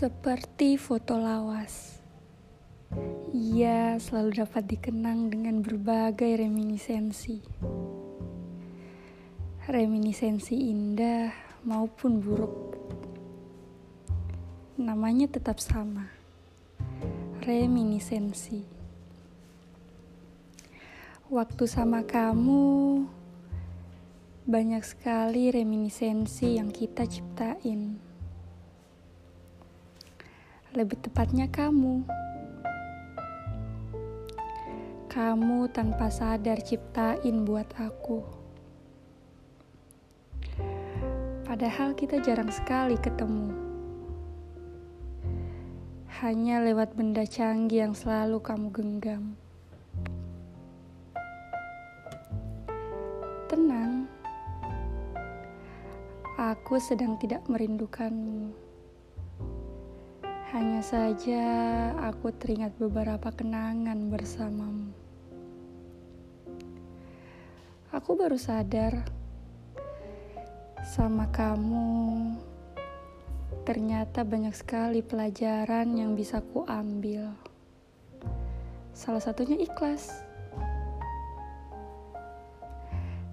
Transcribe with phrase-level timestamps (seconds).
[0.00, 2.00] Seperti foto lawas,
[3.36, 7.44] ia selalu dapat dikenang dengan berbagai reminiscensi.
[9.68, 11.28] Reminiscensi indah
[11.68, 12.80] maupun buruk.
[14.80, 16.08] Namanya tetap sama.
[17.44, 18.64] Reminiscensi.
[21.28, 23.04] Waktu sama kamu
[24.48, 28.09] banyak sekali reminiscensi yang kita ciptain
[30.70, 32.06] lebih tepatnya kamu.
[35.10, 38.22] Kamu tanpa sadar ciptain buat aku.
[41.42, 43.50] Padahal kita jarang sekali ketemu.
[46.22, 49.34] Hanya lewat benda canggih yang selalu kamu genggam.
[53.50, 54.06] Tenang,
[56.38, 58.69] aku sedang tidak merindukanmu.
[60.50, 61.46] Hanya saja
[62.10, 64.90] aku teringat beberapa kenangan bersamamu.
[67.94, 69.06] Aku baru sadar
[70.82, 72.34] sama kamu
[73.62, 77.30] ternyata banyak sekali pelajaran yang bisa ku ambil.
[78.90, 80.10] Salah satunya ikhlas.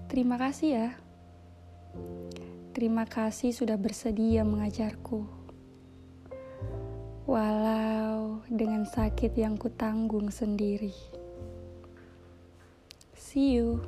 [0.06, 0.88] Terima kasih ya.
[2.70, 5.37] Terima kasih sudah bersedia mengajarku
[7.28, 10.96] walau dengan sakit yang kutanggung sendiri.
[13.12, 13.84] See you.